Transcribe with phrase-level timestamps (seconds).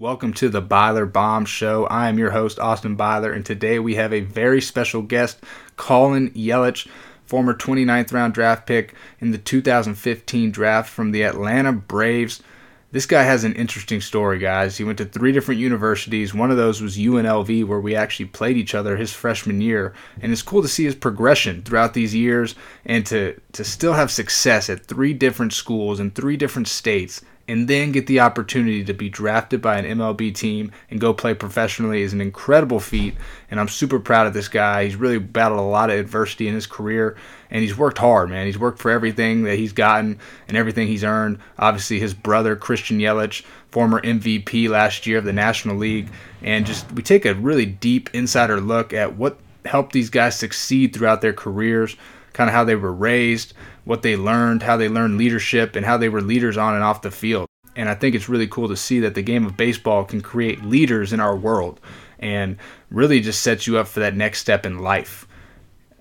[0.00, 1.86] Welcome to the Byler Bomb Show.
[1.86, 5.38] I am your host, Austin Byler, and today we have a very special guest,
[5.76, 6.88] Colin Yelich,
[7.26, 12.42] former 29th round draft pick in the 2015 draft from the Atlanta Braves.
[12.90, 14.76] This guy has an interesting story, guys.
[14.76, 16.34] He went to three different universities.
[16.34, 19.94] One of those was UNLV, where we actually played each other his freshman year.
[20.20, 24.10] And it's cool to see his progression throughout these years and to, to still have
[24.10, 28.94] success at three different schools in three different states and then get the opportunity to
[28.94, 33.14] be drafted by an MLB team and go play professionally is an incredible feat.
[33.50, 34.84] And I'm super proud of this guy.
[34.84, 37.16] He's really battled a lot of adversity in his career
[37.50, 38.46] and he's worked hard, man.
[38.46, 40.18] He's worked for everything that he's gotten
[40.48, 41.38] and everything he's earned.
[41.58, 46.08] Obviously, his brother, Christian Yelich, former MVP last year of the National League.
[46.42, 50.94] And just we take a really deep insider look at what helped these guys succeed
[50.94, 51.96] throughout their careers,
[52.34, 55.96] kind of how they were raised what they learned, how they learned leadership, and how
[55.96, 57.46] they were leaders on and off the field.
[57.76, 60.64] And I think it's really cool to see that the game of baseball can create
[60.64, 61.80] leaders in our world
[62.18, 62.56] and
[62.90, 65.26] really just sets you up for that next step in life.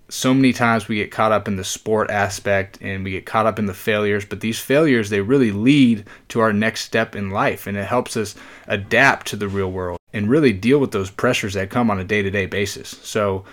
[0.09, 3.48] So many times we get caught up in the sport aspect and we get caught
[3.48, 7.31] up in the failures, but these failures, they really lead to our next step in
[7.31, 8.36] life and it helps us
[8.67, 12.04] adapt to the real world and really deal with those pressures that come on a
[12.04, 12.89] day to day basis.
[13.02, 13.44] So,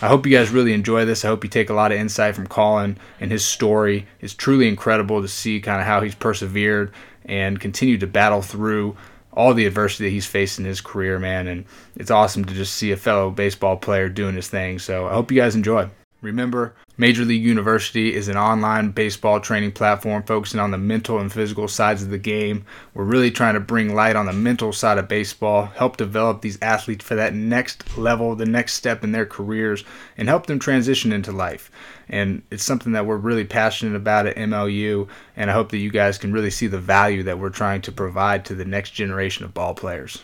[0.00, 1.24] I hope you guys really enjoy this.
[1.24, 4.06] I hope you take a lot of insight from Colin and his story.
[4.20, 6.92] It's truly incredible to see kind of how he's persevered
[7.24, 8.96] and continued to battle through
[9.32, 11.48] all the adversity that he's faced in his career, man.
[11.48, 11.64] And
[11.96, 14.78] it's awesome to just see a fellow baseball player doing his thing.
[14.78, 15.88] So I hope you guys enjoy.
[16.20, 21.32] Remember, Major League University is an online baseball training platform focusing on the mental and
[21.32, 22.64] physical sides of the game.
[22.92, 26.58] We're really trying to bring light on the mental side of baseball, help develop these
[26.60, 29.84] athletes for that next level, the next step in their careers,
[30.16, 31.70] and help them transition into life.
[32.08, 35.90] And it's something that we're really passionate about at MLU, and I hope that you
[35.90, 39.44] guys can really see the value that we're trying to provide to the next generation
[39.44, 40.20] of ball players.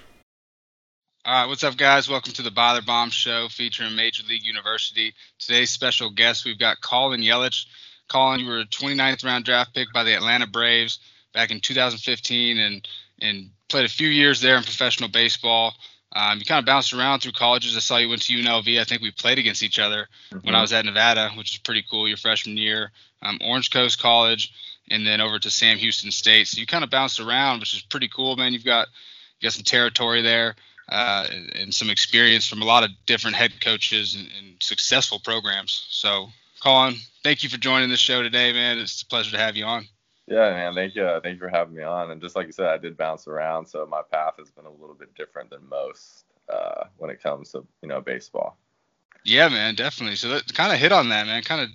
[1.27, 2.07] All right, what's up, guys?
[2.07, 5.15] Welcome to the Byler Bomb Show featuring Major League University.
[5.39, 7.65] Today's special guest, we've got Colin Yelich.
[8.09, 10.99] Colin, you were a 29th round draft pick by the Atlanta Braves
[11.33, 12.87] back in 2015 and,
[13.23, 15.73] and played a few years there in professional baseball.
[16.15, 17.75] Um, you kind of bounced around through colleges.
[17.75, 18.79] I saw you went to UNLV.
[18.79, 20.47] I think we played against each other mm-hmm.
[20.47, 22.07] when I was at Nevada, which is pretty cool.
[22.07, 24.53] Your freshman year, um, Orange Coast College,
[24.91, 26.49] and then over to Sam Houston State.
[26.49, 28.53] So you kind of bounced around, which is pretty cool, man.
[28.53, 28.89] You've got
[29.41, 30.55] you got some territory there
[30.89, 35.87] uh, and, some experience from a lot of different head coaches and, and, successful programs.
[35.91, 36.29] So,
[36.63, 38.79] Colin, thank you for joining the show today, man.
[38.79, 39.87] It's a pleasure to have you on.
[40.27, 40.75] Yeah, man.
[40.75, 41.21] Thank you.
[41.23, 42.11] Thank you for having me on.
[42.11, 44.71] And just like you said, I did bounce around, so my path has been a
[44.71, 48.57] little bit different than most uh, when it comes to you know baseball.
[49.25, 50.17] Yeah, man, definitely.
[50.17, 51.43] So that kind of hit on that, man.
[51.43, 51.69] Kind of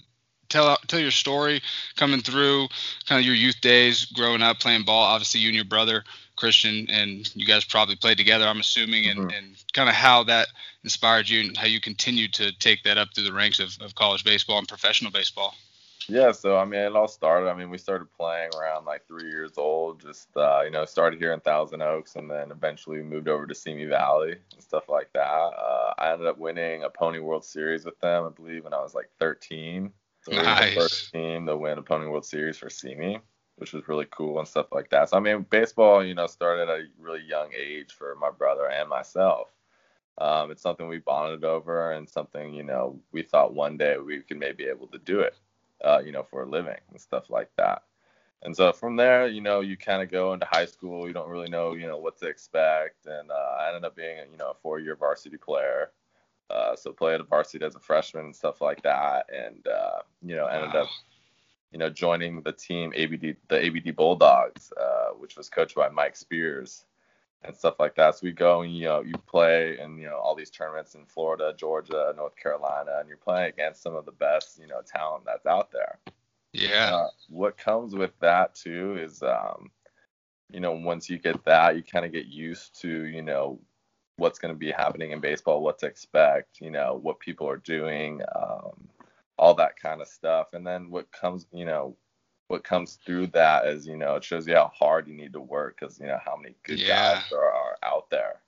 [0.50, 1.62] tell tell your story
[1.96, 2.68] coming through,
[3.08, 5.04] kind of your youth days, growing up playing ball.
[5.04, 6.04] Obviously, you and your brother
[6.40, 9.38] Christian, and you guys probably played together, I'm assuming, and, mm-hmm.
[9.38, 10.48] and kind of how that
[10.84, 13.96] inspired you and how you continued to take that up through the ranks of, of
[13.96, 15.56] college baseball and professional baseball.
[16.08, 17.50] Yeah, so I mean, it all started.
[17.50, 20.02] I mean, we started playing around like three years old.
[20.02, 23.54] Just uh, you know, started here in Thousand Oaks, and then eventually moved over to
[23.54, 25.22] Simi Valley and stuff like that.
[25.22, 28.82] Uh, I ended up winning a Pony World Series with them, I believe, when I
[28.82, 29.92] was like 13.
[30.22, 30.42] So nice.
[30.42, 33.20] we were the first team to win a Pony World Series for Simi
[33.60, 35.10] which was really cool and stuff like that.
[35.10, 38.70] So I mean, baseball, you know, started at a really young age for my brother
[38.70, 39.50] and myself.
[40.18, 44.20] Um, it's something we bonded over and something you know we thought one day we
[44.20, 45.36] could maybe able to do it,
[45.84, 47.84] uh, you know, for a living and stuff like that.
[48.42, 51.08] And so from there, you know, you kind of go into high school.
[51.08, 53.06] You don't really know, you know, what to expect.
[53.06, 55.92] And uh, I ended up being, you know, a four-year varsity player.
[56.50, 59.26] Uh, so played a varsity as a freshman and stuff like that.
[59.34, 60.84] And uh, you know, ended wow.
[60.84, 60.90] up
[61.72, 66.16] you know, joining the team ABD, the ABD Bulldogs, uh, which was coached by Mike
[66.16, 66.86] Spears
[67.44, 68.16] and stuff like that.
[68.16, 71.06] So we go and you know you play in you know all these tournaments in
[71.06, 75.26] Florida, Georgia, North Carolina, and you're playing against some of the best you know talent
[75.26, 76.00] that's out there.
[76.54, 76.96] Yeah.
[76.96, 79.70] Uh, what comes with that too is, um,
[80.52, 83.60] you know, once you get that, you kind of get used to you know
[84.18, 87.58] what's going to be happening in baseball, what to expect, you know, what people are
[87.58, 88.22] doing.
[88.36, 88.90] Um,
[89.40, 90.50] all that kind of stuff.
[90.52, 91.96] And then what comes, you know,
[92.50, 95.40] what comes through that is, you know, it shows you how hard you need to
[95.40, 97.16] work because, you know, how many good yeah.
[97.16, 98.42] guys there are out there.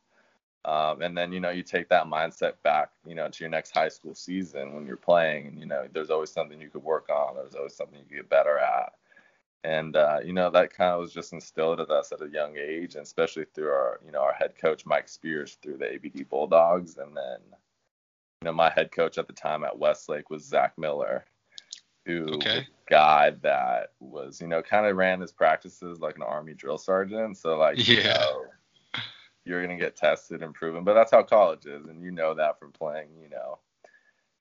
[0.66, 3.72] Um, and then, you know, you take that mindset back, you know, to your next
[3.72, 7.10] high school season when you're playing and, you know, there's always something you could work
[7.10, 7.36] on.
[7.36, 8.94] There's always something you could get better at.
[9.64, 12.58] And, uh, you know, that kind of was just instilled at us at a young
[12.58, 16.28] age, and especially through our, you know, our head coach, Mike Spears, through the ABD
[16.30, 16.98] Bulldogs.
[16.98, 17.40] And then,
[18.44, 21.26] know, my head coach at the time at Westlake was Zach Miller,
[22.06, 22.58] who okay.
[22.58, 26.54] was a guy that was, you know, kind of ran his practices like an army
[26.54, 27.38] drill sergeant.
[27.38, 27.96] So like, yeah.
[27.96, 28.46] you know,
[29.46, 30.84] you're gonna get tested and proven.
[30.84, 33.60] But that's how college is, and you know that from playing, you know,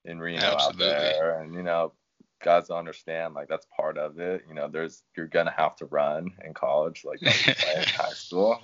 [0.05, 0.87] in Reno Absolutely.
[0.87, 1.93] out there, and you know,
[2.43, 4.44] guys don't understand like that's part of it.
[4.49, 7.29] You know, there's you're gonna have to run in college, like in
[7.88, 8.58] high school.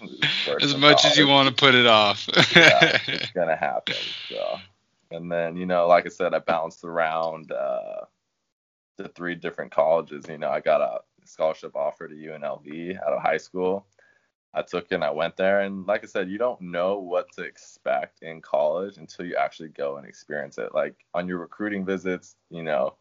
[0.60, 1.12] As much college.
[1.12, 2.28] as you want to put it off.
[2.54, 3.96] yeah, it's gonna happen.
[4.28, 4.58] So,
[5.16, 8.04] and then you know, like I said, I bounced around uh,
[8.98, 10.26] to three different colleges.
[10.28, 13.86] You know, I got a scholarship offer to UNLV out of high school.
[14.54, 15.60] I took it and I went there.
[15.60, 19.68] And like I said, you don't know what to expect in college until you actually
[19.68, 20.74] go and experience it.
[20.74, 22.94] Like on your recruiting visits, you know,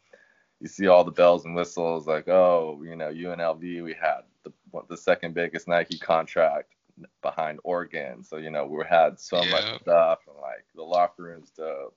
[0.60, 4.52] you see all the bells and whistles like, oh, you know, UNLV, we had the,
[4.90, 6.74] the second biggest Nike contract
[7.22, 8.22] behind Oregon.
[8.24, 9.52] So, you know, we had so yeah.
[9.52, 11.96] much stuff and like the locker room's dope,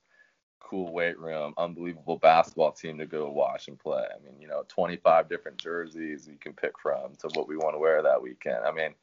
[0.61, 4.05] cool weight room, unbelievable basketball team to go watch and play.
[4.05, 7.75] I mean, you know, 25 different jerseys you can pick from to what we want
[7.75, 8.65] to wear that weekend.
[8.65, 8.95] I mean,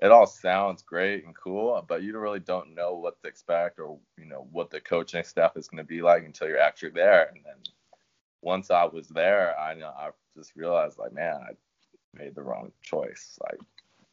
[0.00, 3.98] it all sounds great and cool, but you really don't know what to expect or,
[4.16, 7.28] you know, what the coaching staff is going to be like until you're actually there.
[7.34, 7.56] And then
[8.40, 11.52] once I was there, I know I just realized like, man, I
[12.16, 13.38] made the wrong choice.
[13.42, 13.60] Like,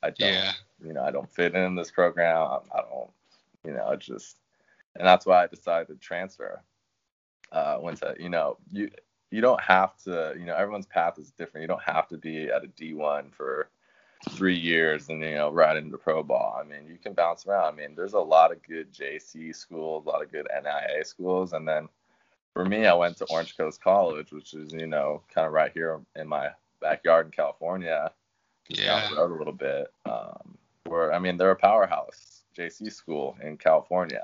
[0.01, 0.53] I don't, yeah.
[0.83, 2.61] you know, I don't fit in this program.
[2.73, 3.11] I don't,
[3.63, 4.37] you know, just,
[4.95, 6.63] and that's why I decided to transfer.
[7.51, 8.89] Uh, went to, you know, you
[9.31, 11.63] you don't have to, you know, everyone's path is different.
[11.63, 13.69] You don't have to be at a D1 for
[14.29, 16.59] three years and you know right into pro ball.
[16.59, 17.73] I mean, you can bounce around.
[17.73, 21.53] I mean, there's a lot of good JC schools, a lot of good NIA schools,
[21.53, 21.87] and then
[22.53, 25.71] for me, I went to Orange Coast College, which is you know kind of right
[25.73, 26.49] here in my
[26.81, 28.11] backyard in California,
[28.69, 29.01] yeah.
[29.01, 29.87] down the road a little bit.
[30.05, 34.23] Um, where I mean, they're a powerhouse JC school in California.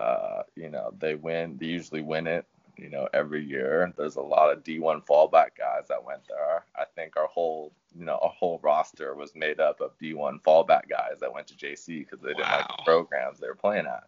[0.00, 1.56] Uh, you know, they win.
[1.58, 2.46] They usually win it.
[2.76, 3.92] You know, every year.
[3.96, 6.64] There's a lot of D1 fallback guys that went there.
[6.74, 10.88] I think our whole, you know, our whole roster was made up of D1 fallback
[10.88, 12.56] guys that went to JC because they didn't wow.
[12.58, 14.04] like the programs they were playing at.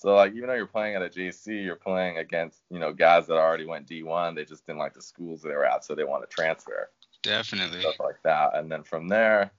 [0.00, 3.26] So like even though you're playing at a JC, you're playing against you know guys
[3.26, 4.34] that already went D1.
[4.34, 6.90] They just didn't like the schools they were at, so they want to transfer.
[7.22, 7.82] Definitely.
[7.82, 9.52] Stuff like that, and then from there,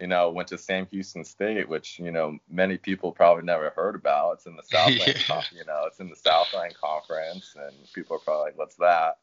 [0.00, 3.94] you know, went to Sam Houston State, which you know many people probably never heard
[3.94, 4.32] about.
[4.32, 5.42] It's in the Southland, yeah.
[5.52, 9.18] you know, it's in the Southland Conference, and people are probably like, "What's that?"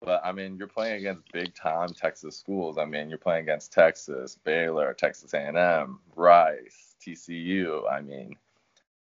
[0.00, 2.78] But I mean, you're playing against big time Texas schools.
[2.78, 7.90] I mean, you're playing against Texas, Baylor, Texas A&M, Rice, TCU.
[7.90, 8.36] I mean,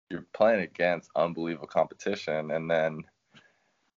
[0.09, 3.03] you're playing against unbelievable competition and then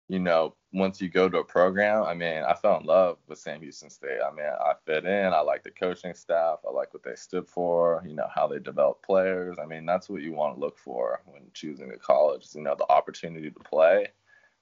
[0.08, 3.38] you know once you go to a program i mean i fell in love with
[3.38, 6.92] sam houston state i mean i fit in i like the coaching staff i like
[6.92, 10.32] what they stood for you know how they develop players i mean that's what you
[10.32, 14.06] want to look for when choosing a college you know the opportunity to play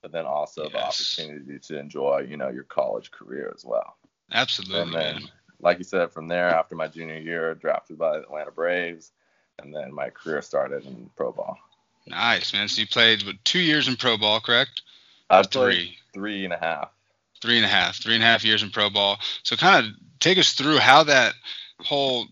[0.03, 0.73] but then also yes.
[0.73, 3.97] the opportunity to enjoy you know your college career as well
[4.33, 5.29] absolutely and then
[5.61, 9.13] like you said from there after my junior year drafted by the atlanta braves
[9.59, 11.57] and then my career started in pro ball.
[12.07, 12.69] Nice, man.
[12.69, 14.83] So you played what, two years in pro ball, correct?
[15.29, 15.97] I three.
[16.15, 16.91] Three and a half.
[17.43, 17.97] Three and a half.
[17.97, 19.19] Three and a half years in pro ball.
[19.43, 21.35] So kind of take us through how that
[21.81, 22.27] whole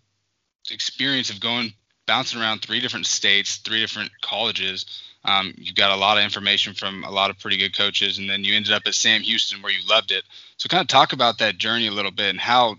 [0.71, 1.73] experience of going
[2.07, 5.03] bouncing around three different states, three different colleges.
[5.25, 8.29] Um, you got a lot of information from a lot of pretty good coaches, and
[8.29, 10.25] then you ended up at Sam Houston where you loved it.
[10.59, 12.77] So kind of talk about that journey a little bit and how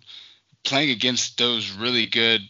[0.64, 2.42] playing against those really good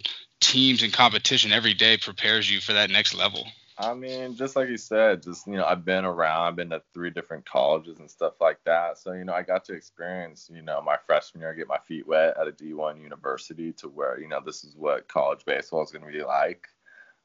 [0.41, 3.47] teams and competition every day prepares you for that next level.
[3.77, 6.81] I mean, just like you said, just you know, I've been around, I've been to
[6.93, 8.97] three different colleges and stuff like that.
[8.97, 12.07] So, you know, I got to experience, you know, my freshman year, get my feet
[12.07, 15.91] wet at a D1 university to where, you know, this is what college baseball is
[15.91, 16.67] going to be like.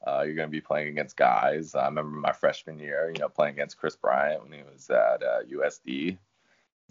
[0.05, 1.73] Uh, you're going to be playing against guys.
[1.75, 5.23] I remember my freshman year, you know, playing against Kris Bryant when he was at
[5.23, 6.17] uh, USD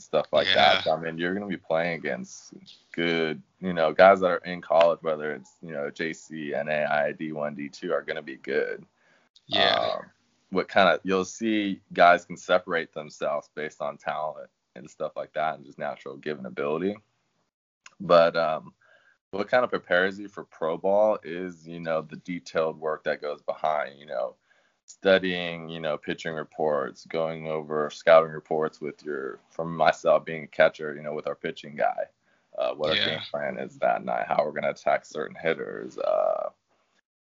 [0.00, 0.54] stuff like yeah.
[0.54, 0.84] that.
[0.84, 2.54] So, I mean, you're going to be playing against
[2.92, 7.56] good, you know, guys that are in college, whether it's, you know, JC, NAI, D1,
[7.56, 8.84] D2, are going to be good.
[9.50, 9.74] Yeah.
[9.74, 10.06] Um,
[10.50, 15.32] what kind of, you'll see guys can separate themselves based on talent and stuff like
[15.34, 16.96] that and just natural given ability.
[18.00, 18.72] But um,
[19.30, 23.22] what kind of prepares you for pro ball is, you know, the detailed work that
[23.22, 24.34] goes behind, you know,
[24.86, 30.48] studying, you know, pitching reports, going over scouting reports with your, from myself being a
[30.48, 32.04] catcher, you know, with our pitching guy,
[32.58, 33.02] uh, what yeah.
[33.02, 36.48] our game plan is that night, how we're going to attack certain hitters, uh,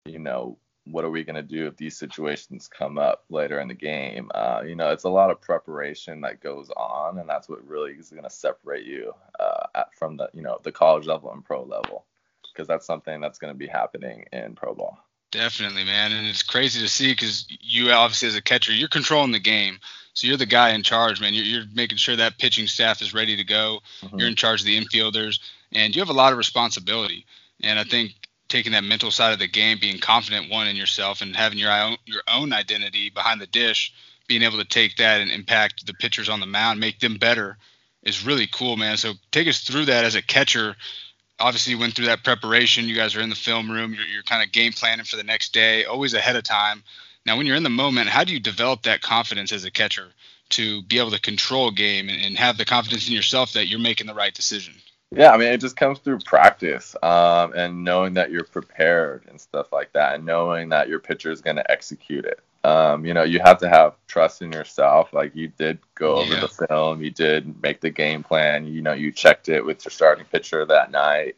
[0.05, 0.57] you know,
[0.93, 4.31] what are we going to do if these situations come up later in the game?
[4.35, 7.93] Uh, you know, it's a lot of preparation that goes on, and that's what really
[7.93, 11.45] is going to separate you uh, at, from the, you know, the college level and
[11.45, 12.05] pro level,
[12.53, 14.99] because that's something that's going to be happening in pro ball.
[15.31, 19.31] Definitely, man, and it's crazy to see because you obviously as a catcher, you're controlling
[19.31, 19.79] the game,
[20.13, 21.35] so you're the guy in charge, man.
[21.35, 23.81] You're, you're making sure that pitching staff is ready to go.
[24.03, 24.19] Mm-hmm.
[24.19, 25.39] You're in charge of the infielders,
[25.73, 27.27] and you have a lot of responsibility.
[27.63, 28.20] And I think
[28.51, 31.73] taking that mental side of the game, being confident one in yourself, and having your
[31.73, 33.95] own your own identity behind the dish,
[34.27, 37.57] being able to take that and impact the pitchers on the mound, make them better,
[38.03, 38.99] is really cool, man.
[38.99, 40.77] So take us through that as a catcher.
[41.39, 42.87] Obviously, you went through that preparation.
[42.87, 43.95] You guys are in the film room.
[43.95, 46.83] You're, you're kind of game planning for the next day, always ahead of time.
[47.25, 50.09] Now, when you're in the moment, how do you develop that confidence as a catcher
[50.51, 53.69] to be able to control a game and, and have the confidence in yourself that
[53.69, 54.75] you're making the right decision?
[55.13, 59.41] Yeah, I mean, it just comes through practice um, and knowing that you're prepared and
[59.41, 62.41] stuff like that, and knowing that your pitcher is going to execute it.
[62.63, 65.13] Um, you know, you have to have trust in yourself.
[65.13, 66.41] Like you did go over yeah.
[66.41, 68.67] the film, you did make the game plan.
[68.67, 71.37] You know, you checked it with your starting pitcher that night.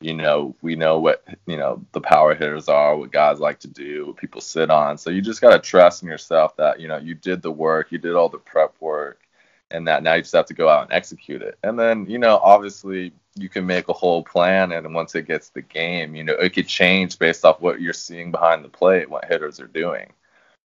[0.00, 3.68] You know, we know what you know the power hitters are, what guys like to
[3.68, 4.96] do, what people sit on.
[4.96, 7.92] So you just got to trust in yourself that you know you did the work,
[7.92, 9.21] you did all the prep work,
[9.72, 11.58] and that now you just have to go out and execute it.
[11.62, 15.48] And then, you know, obviously you can make a whole plan and once it gets
[15.48, 19.08] the game, you know, it could change based off what you're seeing behind the plate,
[19.08, 20.12] what hitters are doing.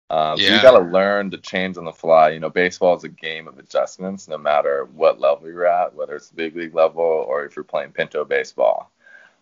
[0.10, 0.48] Um, yeah.
[0.48, 2.30] So you got to learn to change on the fly.
[2.30, 6.16] You know, baseball is a game of adjustments, no matter what level you're at, whether
[6.16, 8.92] it's big league level or if you're playing pinto baseball.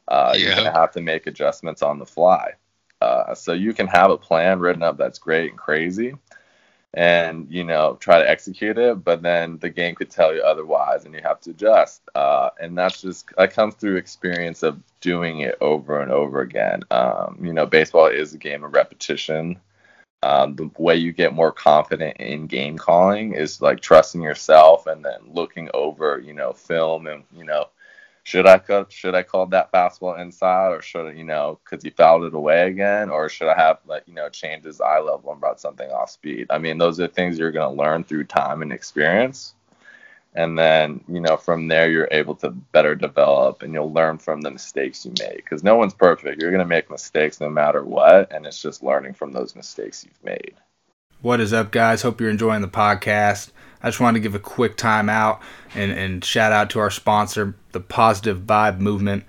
[0.07, 0.47] Uh, yeah.
[0.47, 2.53] You're gonna have to make adjustments on the fly.
[3.01, 6.15] Uh, so you can have a plan written up that's great and crazy,
[6.93, 11.05] and you know try to execute it but then the game could tell you otherwise
[11.05, 12.01] and you have to adjust.
[12.15, 16.83] Uh, and that's just that comes through experience of doing it over and over again.
[16.91, 19.59] Um, you know baseball is a game of repetition.
[20.23, 25.03] Um, the way you get more confident in game calling is like trusting yourself and
[25.03, 27.69] then looking over you know film and you know
[28.23, 28.91] should I cut?
[28.91, 32.33] Should I call that fastball inside, or should I, you know, because he fouled it
[32.33, 35.59] away again, or should I have like you know change his eye level and brought
[35.59, 36.47] something off speed?
[36.49, 39.55] I mean, those are things you're going to learn through time and experience,
[40.35, 44.41] and then you know from there you're able to better develop, and you'll learn from
[44.41, 46.39] the mistakes you make because no one's perfect.
[46.39, 50.05] You're going to make mistakes no matter what, and it's just learning from those mistakes
[50.05, 50.53] you've made.
[51.21, 52.03] What is up, guys?
[52.03, 53.51] Hope you're enjoying the podcast.
[53.83, 55.41] I just wanted to give a quick time out
[55.73, 59.23] and, and shout out to our sponsor, the Positive Vibe Movement.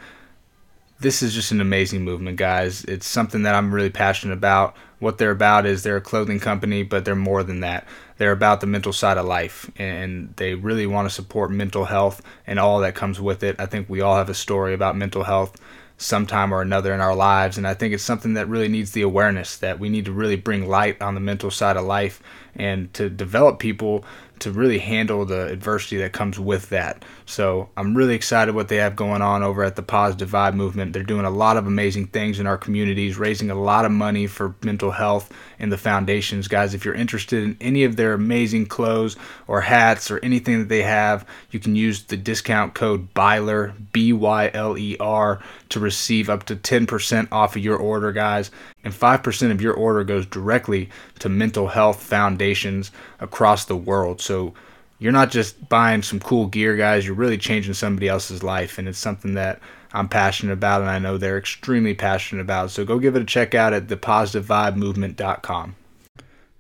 [1.00, 2.84] This is just an amazing movement, guys.
[2.84, 4.76] It's something that I'm really passionate about.
[4.98, 7.88] What they're about is they're a clothing company, but they're more than that.
[8.18, 12.22] They're about the mental side of life, and they really want to support mental health
[12.46, 13.56] and all that comes with it.
[13.58, 15.60] I think we all have a story about mental health
[16.02, 17.56] sometime or another in our lives.
[17.56, 20.36] And I think it's something that really needs the awareness that we need to really
[20.36, 22.22] bring light on the mental side of life
[22.54, 24.04] and to develop people
[24.42, 27.04] to really handle the adversity that comes with that.
[27.26, 30.92] So I'm really excited what they have going on over at the Positive Vibe movement.
[30.92, 34.26] They're doing a lot of amazing things in our communities, raising a lot of money
[34.26, 36.48] for mental health in the foundations.
[36.48, 40.68] Guys, if you're interested in any of their amazing clothes or hats or anything that
[40.68, 45.40] they have, you can use the discount code BYLER, B Y L E R,
[45.72, 48.50] to receive up to 10% off of your order, guys.
[48.84, 50.88] And 5% of your order goes directly
[51.18, 54.20] to mental health foundations across the world.
[54.20, 54.54] So
[54.98, 57.04] you're not just buying some cool gear, guys.
[57.04, 58.78] You're really changing somebody else's life.
[58.78, 59.60] And it's something that
[59.94, 62.70] I'm passionate about, and I know they're extremely passionate about.
[62.70, 65.76] So go give it a check out at thepositivevibemovement.com.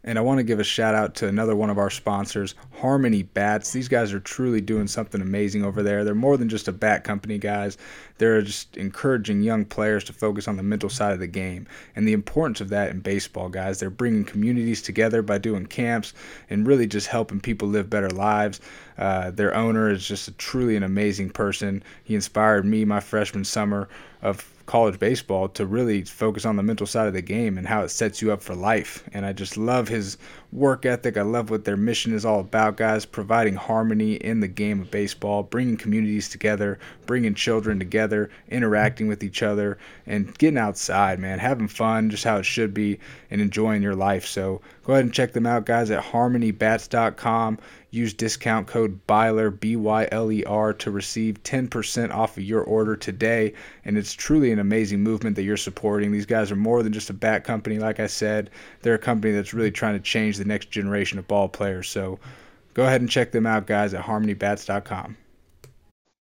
[0.04, 3.22] And I want to give a shout out to another one of our sponsors, Harmony
[3.22, 3.70] Bats.
[3.70, 6.02] These guys are truly doing something amazing over there.
[6.02, 7.78] They're more than just a bat company, guys.
[8.18, 12.06] They're just encouraging young players to focus on the mental side of the game and
[12.06, 13.78] the importance of that in baseball, guys.
[13.78, 16.14] They're bringing communities together by doing camps
[16.50, 18.60] and really just helping people live better lives.
[18.98, 21.82] Uh, their owner is just a, truly an amazing person.
[22.02, 23.88] He inspired me my freshman summer
[24.20, 27.82] of college baseball to really focus on the mental side of the game and how
[27.82, 29.04] it sets you up for life.
[29.12, 30.16] And I just love his
[30.52, 31.16] work ethic.
[31.16, 33.06] I love what their mission is all about, guys.
[33.06, 39.24] Providing harmony in the game of baseball, bringing communities together, bringing children together, interacting with
[39.24, 41.38] each other, and getting outside, man.
[41.38, 42.98] Having fun, just how it should be,
[43.30, 44.26] and enjoying your life.
[44.26, 47.58] So go ahead and check them out, guys, at harmonybats.com.
[47.94, 52.62] Use discount code BYLER, B Y L E R, to receive 10% off of your
[52.62, 53.52] order today.
[53.84, 56.10] And it's truly an amazing movement that you're supporting.
[56.10, 58.48] These guys are more than just a bat company, like I said.
[58.80, 61.88] They're a company that's really trying to change the next generation of ball players.
[61.88, 62.18] So
[62.74, 65.16] go ahead and check them out, guys, at harmonybats.com.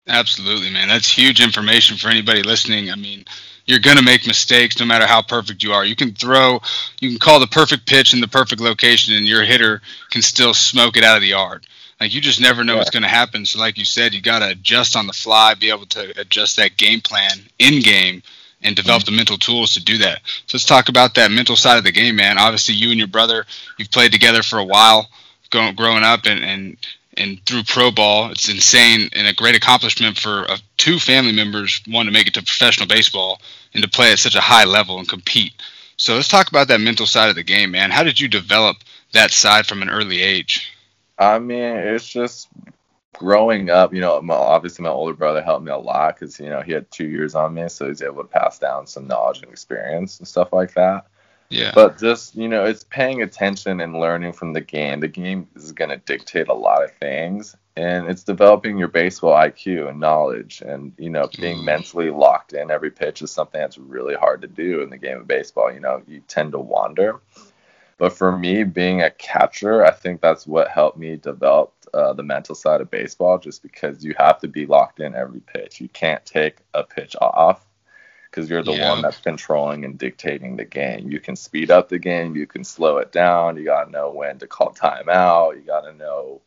[0.07, 0.89] Absolutely, man.
[0.89, 2.91] That's huge information for anybody listening.
[2.91, 3.25] I mean,
[3.65, 5.85] you're going to make mistakes no matter how perfect you are.
[5.85, 6.61] You can throw,
[7.01, 9.81] you can call the perfect pitch in the perfect location, and your hitter
[10.11, 11.67] can still smoke it out of the yard.
[12.01, 12.81] Like you just never know yeah.
[12.81, 13.47] what's going to happen.
[13.47, 16.57] So, like you said, you got to adjust on the fly, be able to adjust
[16.57, 18.23] that game plan in game,
[18.65, 20.21] and develop the mental tools to do that.
[20.47, 22.39] So let's talk about that mental side of the game, man.
[22.39, 23.45] Obviously, you and your brother,
[23.79, 25.09] you've played together for a while,
[25.51, 26.77] growing up, and and
[27.17, 28.31] and through pro ball.
[28.31, 32.35] It's insane and a great accomplishment for uh, two family members, one to make it
[32.35, 33.41] to professional baseball
[33.73, 35.53] and to play at such a high level and compete.
[35.97, 37.91] So let's talk about that mental side of the game, man.
[37.91, 38.79] How did you develop
[39.13, 40.73] that side from an early age?
[41.19, 42.49] I mean, it's just
[43.15, 43.95] growing up.
[43.95, 46.73] You know, my, obviously my older brother helped me a lot because you know he
[46.73, 50.19] had two years on me, so he's able to pass down some knowledge and experience
[50.19, 51.07] and stuff like that.
[51.51, 51.73] Yeah.
[51.75, 55.01] But just, you know, it's paying attention and learning from the game.
[55.01, 57.57] The game is going to dictate a lot of things.
[57.77, 60.63] And it's developing your baseball IQ and knowledge.
[60.63, 61.65] And, you know, being mm.
[61.65, 65.19] mentally locked in every pitch is something that's really hard to do in the game
[65.19, 65.73] of baseball.
[65.73, 67.21] You know, you tend to wander.
[67.99, 72.23] But for me, being a catcher, I think that's what helped me develop uh, the
[72.23, 75.81] mental side of baseball just because you have to be locked in every pitch.
[75.81, 77.65] You can't take a pitch off
[78.31, 78.91] because you're the yeah.
[78.91, 81.09] one that's controlling and dictating the game.
[81.09, 83.57] You can speed up the game, you can slow it down.
[83.57, 85.55] You got to know when to call timeout.
[85.55, 86.41] You got to know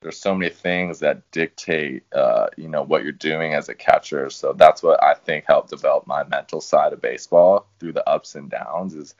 [0.00, 4.30] there's so many things that dictate, uh, you know, what you're doing as a catcher.
[4.30, 8.34] So that's what I think helped develop my mental side of baseball through the ups
[8.34, 8.94] and downs.
[8.94, 9.14] Is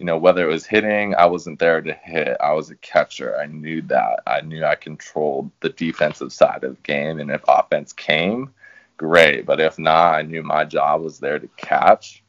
[0.00, 2.38] you know, whether it was hitting, I wasn't there to hit.
[2.40, 3.38] I was a catcher.
[3.38, 4.20] I knew that.
[4.26, 7.20] I knew I controlled the defensive side of the game.
[7.20, 8.48] And if offense came,
[8.96, 9.44] great.
[9.44, 12.24] But if not, I knew my job was there to catch.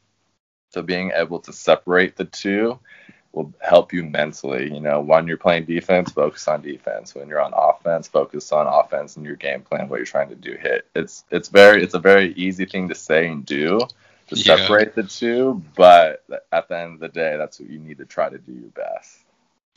[0.68, 2.78] So being able to separate the two
[3.32, 4.70] will help you mentally.
[4.70, 7.14] You know, when you're playing defense, focus on defense.
[7.14, 10.34] When you're on offense, focus on offense and your game plan, what you're trying to
[10.34, 10.88] do hit.
[10.94, 13.80] It's it's very it's a very easy thing to say and do
[14.34, 14.56] to yeah.
[14.56, 18.04] separate the two, but at the end of the day, that's what you need to
[18.04, 19.18] try to do your best.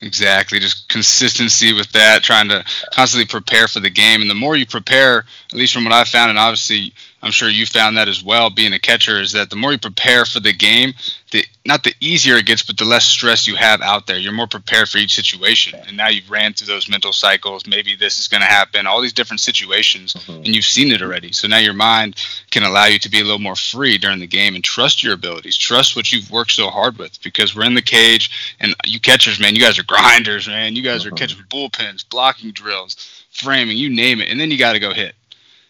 [0.02, 0.60] Exactly.
[0.60, 4.22] Just consistency with that, trying to constantly prepare for the game.
[4.22, 7.48] And the more you prepare, at least from what I found, and obviously I'm sure
[7.48, 10.42] you found that as well, being a catcher, is that the more you prepare for
[10.42, 10.94] the game,
[11.36, 14.18] the not the easier it gets, but the less stress you have out there.
[14.18, 15.80] You're more prepared for each situation.
[15.88, 17.68] And now you've ran through those mental cycles.
[17.68, 20.44] Maybe this is going to happen, all these different situations, mm-hmm.
[20.44, 21.34] and you've seen it already.
[21.34, 24.28] So now your mind can allow you to be a little more free during the
[24.28, 27.22] game and trust your abilities, trust what you've worked so hard with.
[27.22, 30.76] Because we're in the cage, and you catchers, man, you guys are grinders, man.
[30.76, 31.14] You guys mm-hmm.
[31.14, 32.96] are catching bullpens, blocking drills,
[33.32, 34.30] framing, you name it.
[34.30, 35.16] And then you got to go hit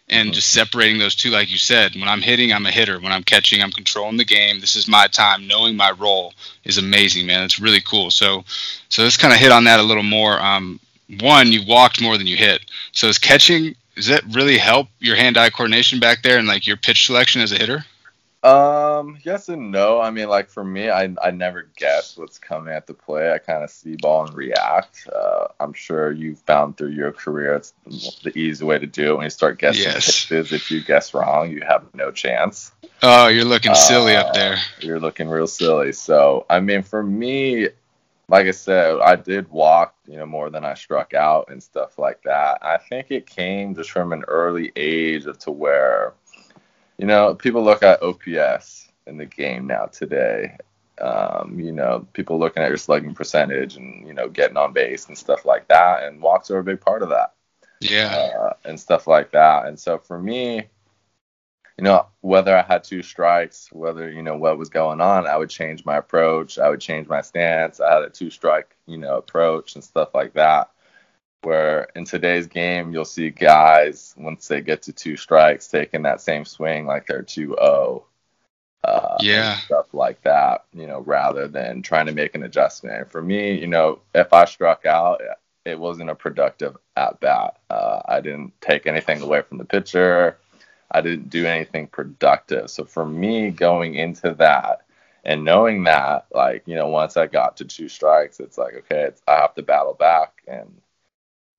[0.10, 3.00] and just separating those two like you said when i'm hitting i'm a hitter.
[3.00, 4.60] When i'm catching i'm controlling the game.
[4.60, 5.48] This is my time.
[5.48, 7.44] Knowing my role is amazing man.
[7.44, 8.12] It's really cool.
[8.12, 8.44] So
[8.90, 10.40] so let's kind of hit on that a little more.
[10.40, 10.80] Um,
[11.20, 12.62] one you walked more than you hit.
[12.92, 16.78] So is catching does that really help your hand-eye coordination back there and like your
[16.78, 17.86] pitch selection as a hitter
[18.46, 20.00] um, yes and no.
[20.00, 23.32] I mean, like for me, I I never guess what's coming at the play.
[23.32, 25.08] I kind of see ball and react.
[25.14, 27.74] Uh, I'm sure you've found through your career it's
[28.24, 29.16] the easy way to do it.
[29.16, 30.26] When you start guessing yes.
[30.26, 32.72] pitches, if you guess wrong, you have no chance.
[33.02, 34.58] Oh, you're looking silly uh, up there.
[34.80, 35.92] You're looking real silly.
[35.92, 37.70] So, I mean, for me,
[38.28, 42.00] like I said, I did walk, you know, more than I struck out and stuff
[42.00, 42.60] like that.
[42.62, 46.14] I think it came just from an early age of to where
[46.98, 50.58] you know, people look at OPS in the game now today.
[51.00, 55.08] Um, you know, people looking at your slugging percentage and you know getting on base
[55.08, 57.34] and stuff like that, and walks are a big part of that.
[57.82, 59.66] Yeah, uh, and stuff like that.
[59.66, 60.64] And so for me,
[61.78, 65.36] you know, whether I had two strikes, whether you know what was going on, I
[65.36, 66.58] would change my approach.
[66.58, 67.82] I would change my stance.
[67.82, 70.72] I had a two strike, you know, approach and stuff like that
[71.46, 76.22] where in today's game you'll see guys once they get to two strikes taking that
[76.22, 78.04] same swing like they're 2-0
[78.84, 79.58] uh, yeah.
[79.60, 83.02] stuff like that you know rather than trying to make an adjustment.
[83.02, 85.22] And for me you know if i struck out
[85.66, 87.58] it wasn't a productive at bat.
[87.70, 90.38] Uh, i didn't take anything away from the pitcher.
[90.92, 92.70] I didn't do anything productive.
[92.70, 94.86] So for me going into that
[95.26, 99.04] and knowing that like you know once i got to two strikes it's like okay
[99.04, 100.72] it's, i have to battle back and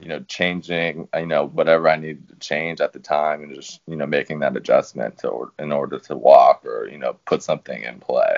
[0.00, 3.80] you know, changing, you know, whatever I needed to change at the time and just,
[3.87, 7.82] you know, making that adjustment to, in order to walk or, you know, put something
[7.82, 8.37] in play.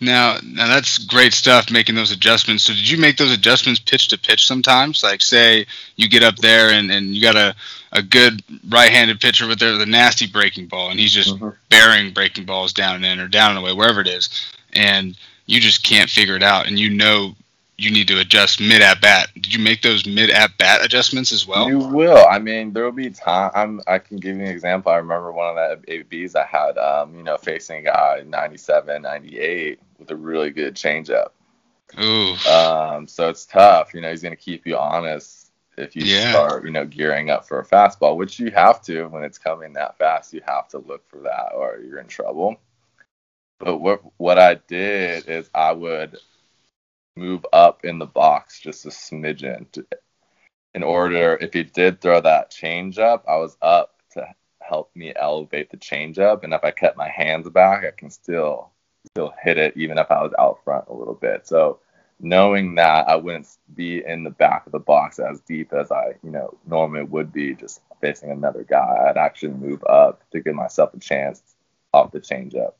[0.00, 2.64] Now, now that's great stuff making those adjustments.
[2.64, 5.02] So did you make those adjustments pitch to pitch sometimes?
[5.02, 5.66] Like say
[5.96, 7.54] you get up there and, and you got a,
[7.92, 11.50] a good right handed pitcher with the, the nasty breaking ball and he's just mm-hmm.
[11.70, 14.28] burying breaking balls down and in or down and away, wherever it is.
[14.74, 15.16] And
[15.46, 17.34] you just can't figure it out and you know
[17.76, 19.30] you need to adjust mid at bat.
[19.34, 21.68] Did you make those mid at bat adjustments as well?
[21.68, 22.24] You will.
[22.28, 23.50] I mean, there will be time.
[23.54, 24.92] I'm, I can give you an example.
[24.92, 29.02] I remember one of the ABs I had, um, you know, facing a guy 97,
[29.02, 31.30] 98 with a really good changeup.
[32.00, 32.34] Ooh.
[32.48, 33.92] Um, so it's tough.
[33.92, 36.30] You know, he's going to keep you honest if you yeah.
[36.30, 39.72] start, you know, gearing up for a fastball, which you have to when it's coming
[39.72, 40.32] that fast.
[40.32, 42.56] You have to look for that, or you're in trouble.
[43.58, 46.18] But what what I did is I would
[47.16, 49.86] move up in the box just a smidgen to,
[50.74, 54.26] in order, if he did throw that changeup, I was up to
[54.60, 58.70] help me elevate the changeup, and if I kept my hands back, I can still
[59.10, 61.46] still hit it even if I was out front a little bit.
[61.46, 61.78] So
[62.20, 66.14] knowing that I wouldn't be in the back of the box as deep as I,
[66.22, 70.54] you know, normally would be just facing another guy, I'd actually move up to give
[70.54, 71.42] myself a chance
[71.92, 72.72] off the changeup.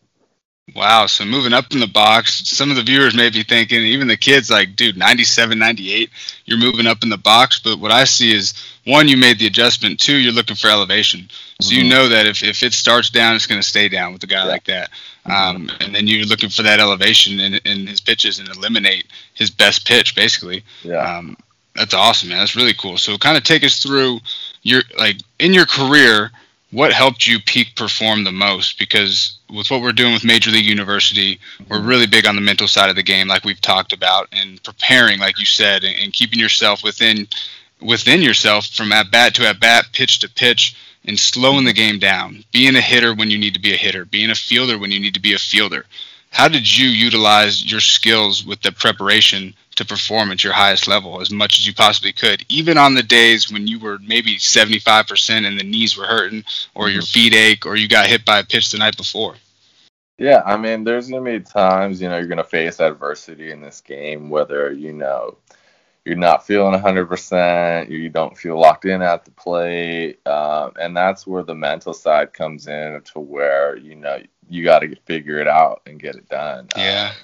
[0.73, 1.07] Wow.
[1.07, 4.17] So moving up in the box, some of the viewers may be thinking, even the
[4.17, 6.11] kids, like, dude, 97, 98,
[6.47, 7.59] you're moving up in the box.
[7.59, 10.01] But what I see is one, you made the adjustment.
[10.01, 11.29] Two, you're looking for elevation.
[11.61, 11.83] So mm-hmm.
[11.85, 14.27] you know that if, if it starts down, it's going to stay down with a
[14.27, 14.51] guy yeah.
[14.51, 14.91] like that.
[15.27, 15.33] Mm-hmm.
[15.33, 19.51] Um, and then you're looking for that elevation in, in his pitches and eliminate his
[19.51, 20.65] best pitch, basically.
[20.83, 20.97] Yeah.
[20.97, 21.37] Um,
[21.77, 22.39] that's awesome, man.
[22.39, 22.97] That's really cool.
[22.97, 24.21] So kind of take us through
[24.63, 26.31] your, like, in your career,
[26.75, 28.81] what helped you peak perform the most?
[28.81, 32.67] Because with what we're doing with Major League University, we're really big on the mental
[32.67, 36.13] side of the game, like we've talked about, and preparing, like you said, and, and
[36.13, 37.29] keeping yourself within
[37.81, 42.01] within yourself from at bat to at bat, pitch to pitch, and slowing the game
[42.01, 42.45] down.
[42.51, 44.99] Being a hitter when you need to be a hitter, being a fielder when you
[44.99, 45.87] need to be a fielder.
[46.31, 51.21] How did you utilize your skills with the preparation to perform at your highest level
[51.21, 55.47] as much as you possibly could, even on the days when you were maybe 75%
[55.47, 57.07] and the knees were hurting, or your mm-hmm.
[57.07, 59.35] feet ache, or you got hit by a pitch the night before?
[60.19, 63.81] Yeah, I mean, there's gonna be times, you know, you're gonna face adversity in this
[63.81, 65.39] game, whether you know
[66.05, 71.27] you're not feeling 100%, you don't feel locked in at the plate, um, and that's
[71.27, 75.49] where the mental side comes in, to where you know you got to figure it
[75.49, 76.69] out and get it done.
[76.77, 77.11] Yeah.
[77.11, 77.17] Um,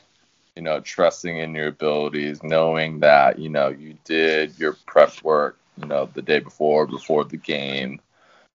[0.60, 5.58] you know, trusting in your abilities, knowing that, you know, you did your prep work,
[5.80, 7.98] you know, the day before, before the game.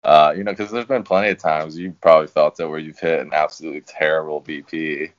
[0.03, 2.97] Uh, you know, because there's been plenty of times you've probably felt it where you've
[2.97, 5.11] hit an absolutely terrible BP.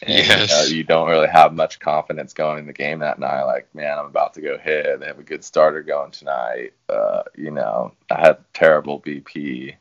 [0.00, 0.50] And, yes.
[0.50, 3.42] You, know, you don't really have much confidence going in the game that night.
[3.42, 5.00] Like, man, I'm about to go hit.
[5.00, 6.72] They have a good starter going tonight.
[6.88, 9.76] Uh, you know, I had terrible BP.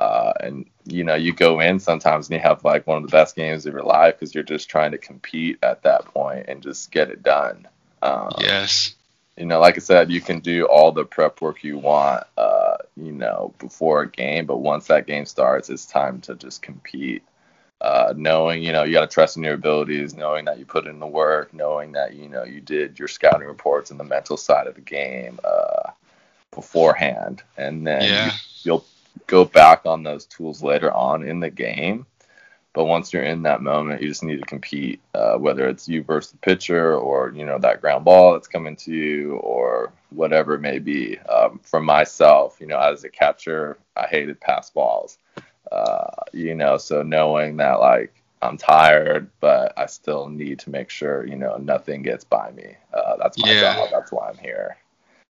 [0.00, 3.12] Uh, and you know, you go in sometimes and you have like one of the
[3.12, 6.62] best games of your life because you're just trying to compete at that point and
[6.62, 7.68] just get it done.
[8.00, 8.94] Um, yes.
[9.36, 12.78] You know, like I said, you can do all the prep work you want, uh,
[12.96, 17.22] you know, before a game, but once that game starts, it's time to just compete.
[17.82, 20.86] Uh, knowing, you know, you got to trust in your abilities, knowing that you put
[20.86, 24.36] in the work, knowing that, you know, you did your scouting reports and the mental
[24.36, 25.90] side of the game uh,
[26.50, 27.42] beforehand.
[27.56, 28.26] And then yeah.
[28.26, 28.32] you,
[28.62, 28.84] you'll
[29.26, 32.06] go back on those tools later on in the game.
[32.72, 36.04] But once you're in that moment, you just need to compete, uh, whether it's you
[36.04, 40.54] versus the pitcher or, you know, that ground ball that's coming to you or whatever
[40.54, 41.18] it may be.
[41.18, 45.18] Um, for myself, you know, as a catcher, I hated pass balls,
[45.72, 50.90] uh, you know, so knowing that, like, I'm tired, but I still need to make
[50.90, 52.76] sure, you know, nothing gets by me.
[52.94, 53.74] Uh, that's my yeah.
[53.74, 53.88] job.
[53.90, 54.76] That's why I'm here.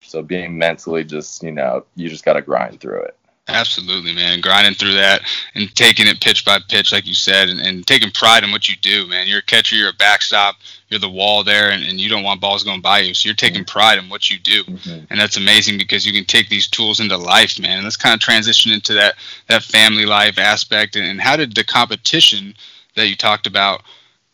[0.03, 3.17] So being mentally just, you know, you just got to grind through it.
[3.49, 4.39] Absolutely, man.
[4.39, 5.21] Grinding through that
[5.53, 8.69] and taking it pitch by pitch, like you said, and, and taking pride in what
[8.69, 9.27] you do, man.
[9.27, 10.55] You're a catcher, you're a backstop,
[10.87, 13.13] you're the wall there, and, and you don't want balls going by you.
[13.13, 14.63] So you're taking pride in what you do.
[14.63, 15.05] Mm-hmm.
[15.09, 17.77] And that's amazing because you can take these tools into life, man.
[17.77, 19.15] And let's kind of transition into that,
[19.49, 20.95] that family life aspect.
[20.95, 22.53] And, and how did the competition
[22.95, 23.81] that you talked about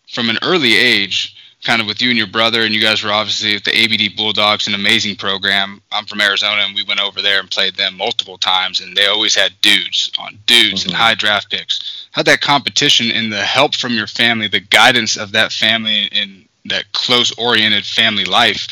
[0.07, 3.11] from an early age– kind of with you and your brother, and you guys were
[3.11, 5.81] obviously at the ABD Bulldogs, an amazing program.
[5.91, 9.07] I'm from Arizona, and we went over there and played them multiple times, and they
[9.07, 10.89] always had dudes on dudes mm-hmm.
[10.89, 12.07] and high draft picks.
[12.11, 16.45] How that competition and the help from your family, the guidance of that family and
[16.65, 18.67] that close oriented family life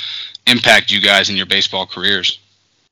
[0.45, 2.39] impact you guys in your baseball careers?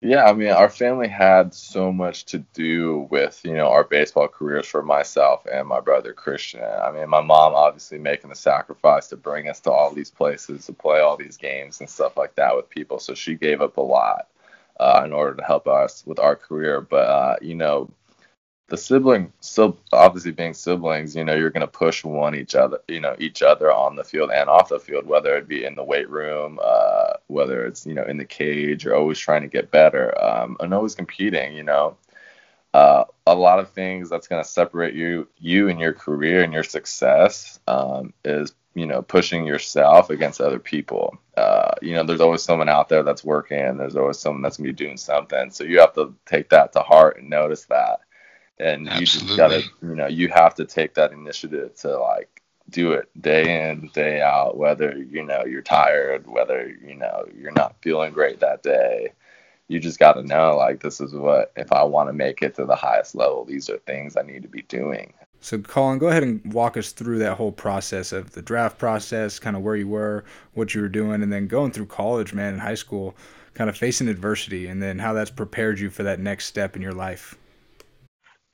[0.01, 4.27] Yeah, I mean, our family had so much to do with, you know, our baseball
[4.27, 6.63] careers for myself and my brother Christian.
[6.63, 10.67] I mean, my mom obviously making the sacrifice to bring us to all these places
[10.67, 12.99] to play all these games and stuff like that with people.
[12.99, 14.27] So she gave up a lot
[14.79, 16.81] uh, in order to help us with our career.
[16.81, 17.89] But, uh, you know,
[18.67, 22.79] the sibling so obviously being siblings you know you're going to push one each other
[22.87, 25.75] you know each other on the field and off the field whether it be in
[25.75, 29.47] the weight room uh, whether it's you know in the cage you're always trying to
[29.47, 31.97] get better um, and always competing you know.
[32.73, 36.51] Uh, a lot of things that's going to separate you you and your career and
[36.51, 41.17] your success um, is you know pushing yourself against other people.
[41.37, 44.67] Uh, you know there's always someone out there that's working there's always someone that's going
[44.67, 48.01] to be doing something so you have to take that to heart and notice that
[48.59, 48.99] and Absolutely.
[48.99, 53.09] you just gotta you know you have to take that initiative to like do it
[53.21, 58.11] day in day out whether you know you're tired whether you know you're not feeling
[58.11, 59.11] great that day
[59.67, 62.55] you just got to know like this is what if i want to make it
[62.55, 66.07] to the highest level these are things i need to be doing so colin go
[66.07, 69.75] ahead and walk us through that whole process of the draft process kind of where
[69.75, 73.15] you were what you were doing and then going through college man in high school
[73.55, 76.81] kind of facing adversity and then how that's prepared you for that next step in
[76.81, 77.35] your life.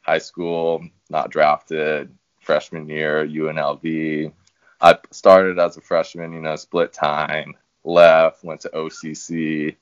[0.01, 4.33] High school, not drafted, freshman year, UNLV.
[4.81, 9.75] I started as a freshman, you know, split time, left, went to OCC,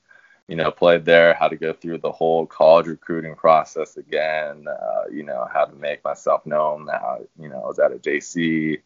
[0.46, 5.04] you know, played there, had to go through the whole college recruiting process again, uh,
[5.10, 7.02] you know, had to make myself known that,
[7.38, 8.80] you know, I was at a JC,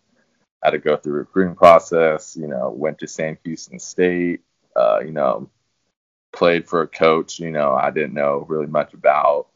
[0.63, 4.43] had to go through recruiting process, you know, went to Sam Houston State,
[4.77, 5.49] uh, you know,
[6.33, 9.49] played for a coach, you know, I didn't know really much about,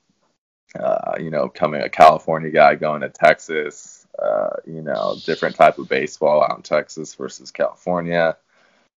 [0.75, 5.79] uh, you know, coming a California guy going to Texas, uh, you know, different type
[5.79, 8.37] of baseball out in Texas versus California.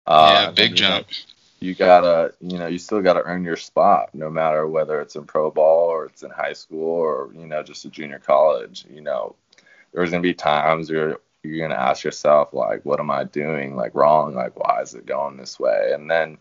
[0.07, 1.07] Uh, yeah, big jump.
[1.07, 1.15] Know,
[1.59, 5.25] you gotta, you know, you still gotta earn your spot, no matter whether it's in
[5.25, 8.85] pro ball or it's in high school or you know just a junior college.
[8.89, 9.35] You know,
[9.93, 13.93] there's gonna be times where you're gonna ask yourself like, what am I doing like
[13.93, 14.33] wrong?
[14.33, 15.91] Like, why is it going this way?
[15.93, 16.37] And then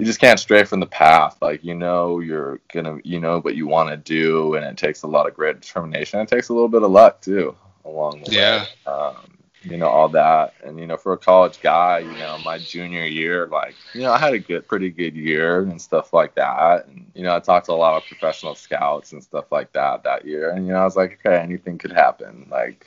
[0.00, 1.36] you just can't stray from the path.
[1.40, 5.02] Like, you know, you're gonna, you know what you want to do, and it takes
[5.02, 6.20] a lot of great determination.
[6.20, 8.62] It takes a little bit of luck too along the yeah.
[8.86, 8.92] way.
[8.92, 9.30] Um,
[9.62, 13.04] you know all that and you know for a college guy you know my junior
[13.04, 16.86] year like you know i had a good pretty good year and stuff like that
[16.86, 20.02] and you know i talked to a lot of professional scouts and stuff like that
[20.02, 22.86] that year and you know i was like okay anything could happen like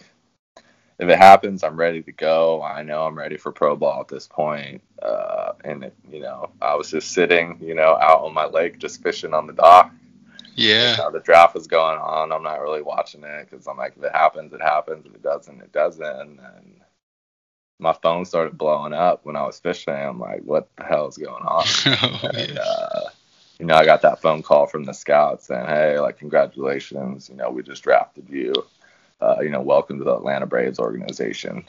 [1.00, 4.08] if it happens i'm ready to go i know i'm ready for pro ball at
[4.08, 8.34] this point uh, and it, you know i was just sitting you know out on
[8.34, 9.92] my lake just fishing on the dock
[10.56, 10.92] yeah.
[10.92, 12.32] You know, the draft was going on.
[12.32, 15.06] I'm not really watching it because I'm like, if it happens, it happens.
[15.06, 16.06] If it doesn't, it doesn't.
[16.08, 16.82] And
[17.80, 19.94] my phone started blowing up when I was fishing.
[19.94, 21.66] I'm like, what the hell is going on?
[21.86, 23.02] oh, and, uh,
[23.60, 27.30] you know, I got that phone call from the scouts saying, hey, like, congratulations.
[27.30, 28.54] You know, we just drafted you.
[29.24, 31.64] Uh, you know, welcome to the Atlanta Braves organization.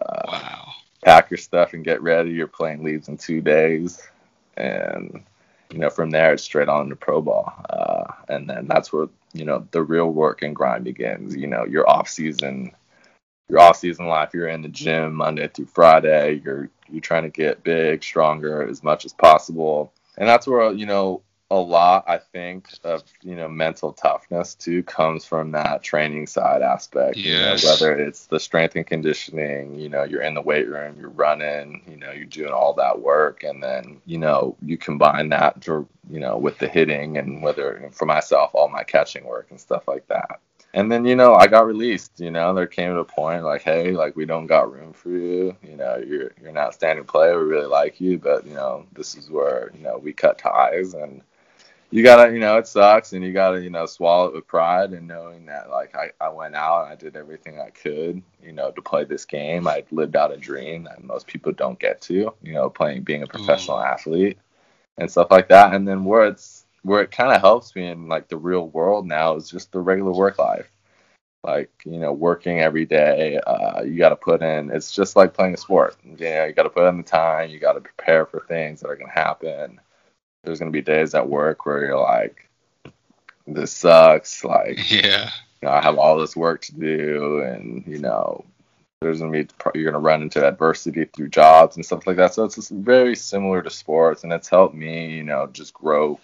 [0.00, 0.72] Uh, wow.
[1.04, 2.30] Pack your stuff and get ready.
[2.30, 4.08] Your plane leaves in two days.
[4.56, 5.22] And
[5.70, 9.08] you know, from there it's straight on to pro ball, uh, and then that's where
[9.34, 11.36] you know the real work and grind begins.
[11.36, 12.72] You know, your off season,
[13.50, 14.30] your off season life.
[14.32, 16.40] You're in the gym Monday through Friday.
[16.42, 20.86] You're you're trying to get big, stronger as much as possible, and that's where you
[20.86, 26.26] know a lot i think of you know mental toughness too comes from that training
[26.26, 27.62] side aspect yes.
[27.62, 30.94] you know, whether it's the strength and conditioning you know you're in the weight room
[31.00, 35.30] you're running you know you're doing all that work and then you know you combine
[35.30, 39.46] that to, you know with the hitting and whether for myself all my catching work
[39.50, 40.40] and stuff like that
[40.74, 42.20] and then you know I got released.
[42.20, 45.08] You know, there came to a point like, hey, like we don't got room for
[45.08, 45.56] you.
[45.62, 47.38] You know, you're you're an outstanding player.
[47.38, 50.94] We really like you, but you know, this is where you know we cut ties,
[50.94, 51.22] and
[51.90, 54.92] you gotta, you know, it sucks, and you gotta, you know, swallow it with pride
[54.92, 58.52] and knowing that, like, I, I went out and I did everything I could, you
[58.52, 59.66] know, to play this game.
[59.66, 63.22] I lived out a dream that most people don't get to, you know, playing, being
[63.22, 63.86] a professional mm.
[63.86, 64.38] athlete
[64.98, 65.72] and stuff like that.
[65.72, 69.06] And then where it's, where it kind of helps me in like the real world
[69.06, 70.70] now is just the regular work life.
[71.42, 75.32] Like, you know, working every day, uh, you got to put in, it's just like
[75.32, 75.96] playing a sport.
[76.04, 78.80] You know, you got to put in the time, you got to prepare for things
[78.80, 79.80] that are going to happen
[80.48, 82.48] there's gonna be days at work where you're like,
[83.46, 84.42] this sucks.
[84.42, 85.30] Like, yeah,
[85.60, 88.44] you know, I have all this work to do, and you know,
[89.02, 92.32] there's gonna be you're gonna run into adversity through jobs and stuff like that.
[92.32, 96.18] So it's just very similar to sports, and it's helped me, you know, just grow,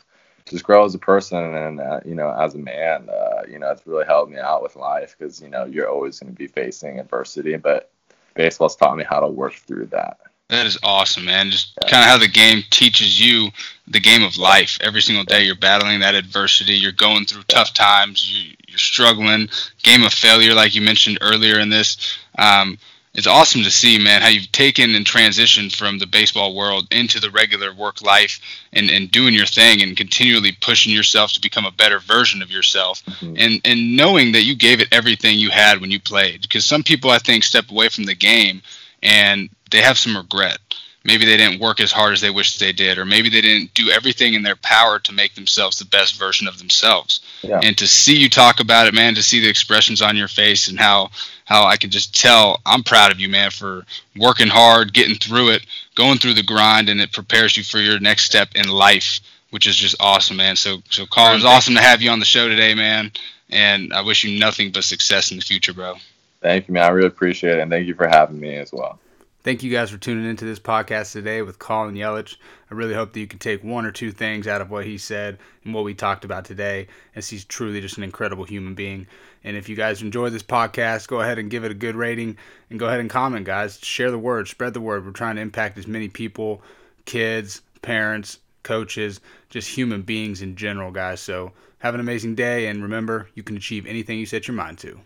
[0.48, 3.10] just grow as a person and uh, you know, as a man.
[3.10, 6.18] Uh, you know, it's really helped me out with life because you know you're always
[6.18, 7.90] gonna be facing adversity, but
[8.34, 10.18] baseball's taught me how to work through that.
[10.48, 11.50] That is awesome, man.
[11.50, 11.88] Just yeah.
[11.88, 13.50] kind of how the game teaches you
[13.88, 14.78] the game of life.
[14.80, 16.74] Every single day, you're battling that adversity.
[16.74, 18.30] You're going through tough times.
[18.30, 19.48] You, are struggling.
[19.83, 22.18] Game of failure, like you mentioned earlier in this.
[22.38, 22.78] Um,
[23.14, 27.20] it's awesome to see, man, how you've taken and transitioned from the baseball world into
[27.20, 28.40] the regular work life
[28.72, 32.50] and, and doing your thing and continually pushing yourself to become a better version of
[32.50, 33.35] yourself mm-hmm.
[33.38, 36.42] and, and knowing that you gave it everything you had when you played.
[36.42, 38.62] Because some people, I think, step away from the game
[39.05, 40.59] and they have some regret.
[41.07, 43.75] Maybe they didn't work as hard as they wish they did, or maybe they didn't
[43.75, 47.21] do everything in their power to make themselves the best version of themselves.
[47.43, 47.61] Yeah.
[47.62, 50.69] And to see you talk about it, man, to see the expressions on your face
[50.69, 51.11] and how
[51.45, 53.85] how I can just tell I'm proud of you, man, for
[54.17, 58.01] working hard, getting through it, going through the grind, and it prepares you for your
[58.01, 60.57] next step in life, which is just awesome, man.
[60.57, 63.12] So, so Colin, it's awesome to have you on the show today, man.
[63.51, 65.97] And I wish you nothing but success in the future, bro.
[66.44, 66.85] Thank you, man.
[66.85, 68.98] I really appreciate it, and thank you for having me as well.
[69.44, 72.37] Thank you guys for tuning into this podcast today with Colin Yelich.
[72.70, 74.98] I really hope that you can take one or two things out of what he
[74.98, 79.07] said and what we talked about today, as he's truly just an incredible human being.
[79.42, 82.37] And if you guys enjoy this podcast, go ahead and give it a good rating
[82.68, 83.78] and go ahead and comment, guys.
[83.78, 85.07] Share the word, spread the word.
[85.07, 86.61] We're trying to impact as many people,
[87.07, 91.20] kids, parents, coaches, just human beings in general, guys.
[91.20, 94.76] So have an amazing day, and remember, you can achieve anything you set your mind
[94.80, 95.00] to.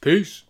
[0.00, 0.44] Peace.